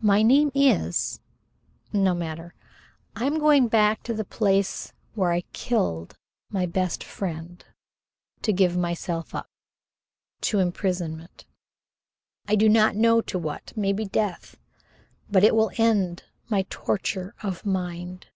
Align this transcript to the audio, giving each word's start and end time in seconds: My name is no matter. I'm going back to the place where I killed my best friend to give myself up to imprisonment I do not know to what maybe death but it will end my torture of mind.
My 0.00 0.22
name 0.22 0.50
is 0.54 1.20
no 1.92 2.14
matter. 2.14 2.54
I'm 3.14 3.38
going 3.38 3.68
back 3.68 4.02
to 4.04 4.14
the 4.14 4.24
place 4.24 4.94
where 5.14 5.30
I 5.30 5.42
killed 5.52 6.16
my 6.48 6.64
best 6.64 7.04
friend 7.04 7.62
to 8.40 8.50
give 8.54 8.78
myself 8.78 9.34
up 9.34 9.50
to 10.48 10.58
imprisonment 10.58 11.44
I 12.48 12.56
do 12.56 12.66
not 12.70 12.96
know 12.96 13.20
to 13.20 13.38
what 13.38 13.74
maybe 13.76 14.06
death 14.06 14.56
but 15.30 15.44
it 15.44 15.54
will 15.54 15.70
end 15.76 16.22
my 16.48 16.64
torture 16.70 17.34
of 17.42 17.66
mind. 17.66 18.28